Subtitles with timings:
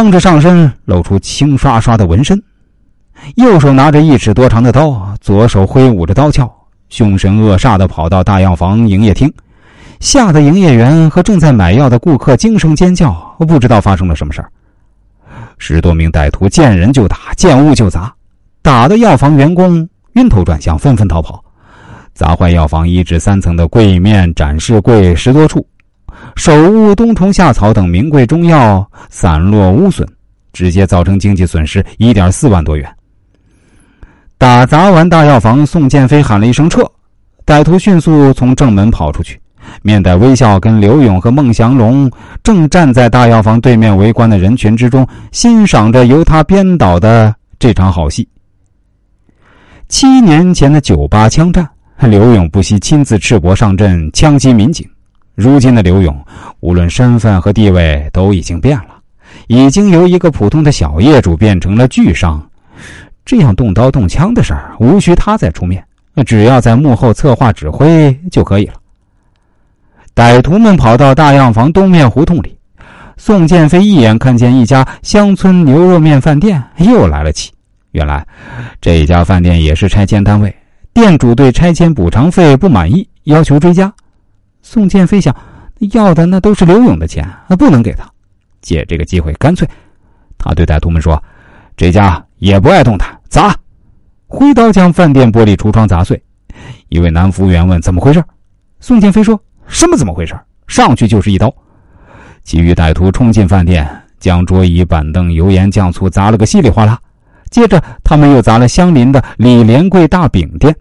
[0.00, 2.42] 光着上身，露出青刷刷的纹身，
[3.34, 6.50] 右手拿着一尺多长的刀，左手挥舞着刀鞘，
[6.88, 9.30] 凶神恶煞的跑到大药房营业厅，
[10.00, 14.50] 吓得营业员和正在买药的顾客惊声尖叫，不知道发生了什么事儿。
[15.58, 18.10] 十多名歹徒见人就打，见物就砸，
[18.62, 21.44] 打的药房员工晕头转向，纷纷逃跑，
[22.14, 25.66] 砸坏药房一至三层的柜面、展示柜十多处。
[26.36, 30.06] 手误冬虫夏草等名贵中药散落污损，
[30.52, 32.88] 直接造成经济损失一点四万多元。
[34.38, 36.82] 打砸完大药房，宋建飞喊了一声“撤”，
[37.44, 39.38] 歹徒迅速从正门跑出去，
[39.82, 42.10] 面带微笑跟刘勇和孟祥龙
[42.42, 48.26] 正站在大药房对面围观的人群之中，欣赏着由他编导的这场好戏。
[49.88, 54.88] 七年前的酒吧枪战，刘勇不惜亲自赤膊上阵枪击民警。
[55.40, 56.14] 如今的刘勇，
[56.60, 59.00] 无论身份和地位都已经变了，
[59.46, 62.46] 已经由一个普通的小业主变成了巨商。
[63.24, 65.82] 这样动刀动枪的事儿，无需他再出面，
[66.26, 68.74] 只要在幕后策划指挥就可以了。
[70.14, 72.54] 歹徒们跑到大药房东面胡同里，
[73.16, 77.50] 宋建飞一眼看见一家乡村牛肉面饭店又来了气。
[77.92, 78.26] 原来，
[78.78, 80.54] 这家饭店也是拆迁单位，
[80.92, 83.90] 店主对拆迁补偿费不满意，要求追加。
[84.62, 85.34] 宋建飞想，
[85.92, 88.04] 要的那都是刘勇的钱，不能给他。
[88.60, 89.68] 借这个机会，干脆，
[90.36, 91.22] 他对歹徒们说
[91.76, 93.54] ：“这家也不爱动弹，砸！”
[94.28, 96.22] 挥刀将饭店玻璃橱窗砸碎。
[96.88, 98.22] 一位男服务员问：“怎么回事？”
[98.80, 100.38] 宋建飞说：“什么怎么回事？
[100.68, 101.52] 上去就是一刀。”
[102.44, 103.88] 其余歹徒冲进饭店，
[104.18, 106.98] 将桌椅板凳、油盐酱醋砸了个稀里哗啦。
[107.50, 110.76] 接着，他们又砸了相邻的李连贵大饼店。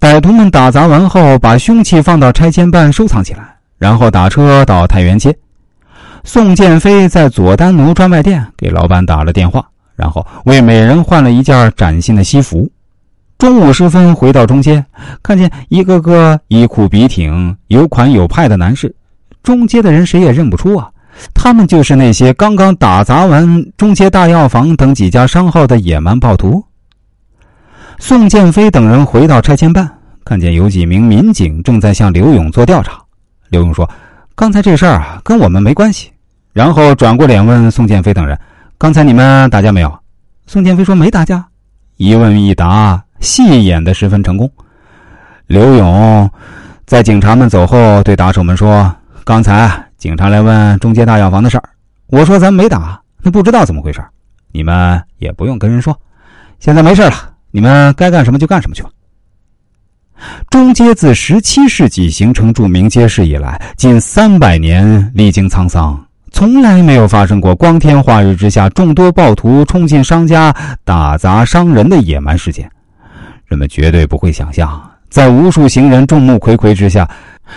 [0.00, 5.36] 歹徒们打砸完后，把凶器放到拆迁办收藏起来，然后打车到太原街。
[6.24, 9.62] 宋建飞在左丹奴专卖店给老板打了电话，
[9.94, 12.66] 然后为每人换了一件崭新的西服。
[13.36, 14.82] 中午时分回到中街，
[15.22, 18.94] 看见一个个衣裤笔挺、有款有派的男士，
[19.42, 20.90] 中街的人谁也认不出啊，
[21.34, 26.64] 他们就是那些刚刚打砸完中街大药房等几家商号的野蛮暴徒。
[28.00, 29.88] 宋建飞等人回到拆迁办，
[30.24, 32.98] 看见有几名民警正在向刘勇做调查。
[33.50, 33.88] 刘勇说
[34.34, 36.10] ：“刚才这事儿啊，跟我们没关系。”
[36.54, 38.36] 然后转过脸问宋建飞等人
[38.78, 39.98] ：“刚才你们打架没有？”
[40.48, 41.46] 宋建飞说：“没打架。”
[41.98, 44.50] 一问一答，戏演得十分成功。
[45.46, 46.28] 刘勇
[46.86, 48.92] 在警察们走后对打手们说
[49.24, 51.64] ：“刚才警察来问中街大药房的事儿，
[52.06, 54.02] 我说咱没打，那不知道怎么回事，
[54.52, 55.96] 你们也不用跟人说。
[56.58, 57.12] 现在没事了。”
[57.50, 58.90] 你们该干什么就干什么去吧。
[60.50, 65.98] 中街自十七世纪形成著名街市以来，近三百年历经沧桑，
[66.30, 72.70] 从来没有发生过光天化日之下众多暴徒冲进商家打砸伤人的野蛮事件。
[73.46, 77.10] 人们绝对不会想象，在无数行人众目睽睽之下，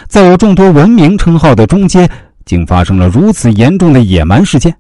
[0.08, 2.10] 在有众多文明称号的中街，
[2.46, 4.74] 竟发生了如此严重的野蛮事件。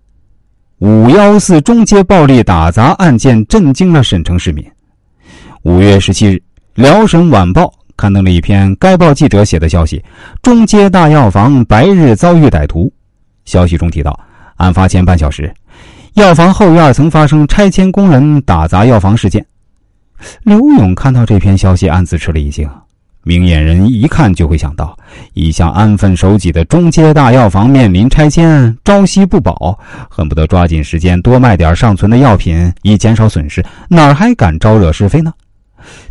[0.79, 4.65] 五幺四中街暴力打砸案件震惊了沈城市民。
[5.63, 6.31] 五月十七日，
[6.75, 7.63] 《辽沈晚报》
[7.95, 10.03] 刊登了一篇该报记者写的消息：
[10.41, 12.91] 中街大药房白日遭遇歹徒。
[13.45, 14.19] 消息中提到，
[14.57, 15.53] 案发前半小时，
[16.15, 19.45] 药房后院曾发生拆迁工人打砸药房事件。
[20.41, 22.69] 刘勇看到这篇消息，暗自吃了一惊。
[23.23, 24.97] 明眼人一看就会想到，
[25.33, 29.79] 一向安分守己的中街大药房面临拆迁，朝夕不保，
[30.09, 35.31] 恨不得抓紧时间多卖点尚存的药品，以减少损失，哪还敢招惹是非呢？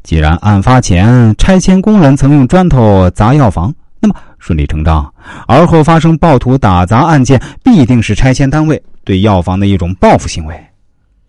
[0.03, 5.13] 既然案发前拆迁工人曾用砖头砸药房，那么顺理成章，
[5.47, 10.55] 而后发生暴徒打砸案件，必定是拆迁单位对药房的一种报复行为。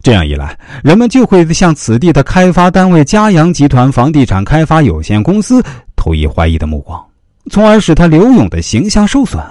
[0.02, 5.64] 这样一来，人们就会向此地的开发单位嘉阳集团房地产开发有限公司
[5.96, 7.02] 投以怀疑的目光，
[7.50, 9.42] 从而使他刘勇的形象受损。